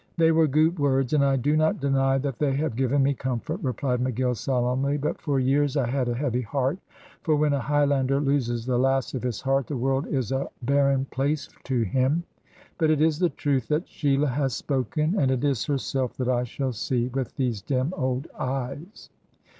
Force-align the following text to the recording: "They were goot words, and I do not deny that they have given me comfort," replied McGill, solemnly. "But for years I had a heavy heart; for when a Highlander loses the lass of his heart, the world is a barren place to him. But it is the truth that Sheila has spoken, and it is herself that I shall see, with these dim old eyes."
"They 0.17 0.31
were 0.31 0.47
goot 0.47 0.79
words, 0.79 1.13
and 1.13 1.23
I 1.23 1.35
do 1.35 1.55
not 1.55 1.79
deny 1.79 2.17
that 2.17 2.39
they 2.39 2.55
have 2.55 2.75
given 2.75 3.03
me 3.03 3.13
comfort," 3.13 3.59
replied 3.61 3.99
McGill, 3.99 4.35
solemnly. 4.35 4.97
"But 4.97 5.21
for 5.21 5.39
years 5.39 5.77
I 5.77 5.85
had 5.87 6.07
a 6.09 6.15
heavy 6.15 6.41
heart; 6.41 6.79
for 7.21 7.35
when 7.35 7.53
a 7.53 7.59
Highlander 7.59 8.19
loses 8.19 8.65
the 8.65 8.79
lass 8.79 9.13
of 9.13 9.21
his 9.21 9.41
heart, 9.41 9.67
the 9.67 9.77
world 9.77 10.07
is 10.07 10.31
a 10.31 10.49
barren 10.63 11.05
place 11.05 11.49
to 11.65 11.83
him. 11.83 12.23
But 12.79 12.89
it 12.89 12.99
is 12.99 13.19
the 13.19 13.29
truth 13.29 13.67
that 13.67 13.87
Sheila 13.87 14.29
has 14.29 14.55
spoken, 14.55 15.13
and 15.19 15.29
it 15.29 15.43
is 15.43 15.65
herself 15.65 16.17
that 16.17 16.29
I 16.29 16.45
shall 16.45 16.73
see, 16.73 17.09
with 17.09 17.35
these 17.35 17.61
dim 17.61 17.93
old 17.95 18.25
eyes." 18.39 19.11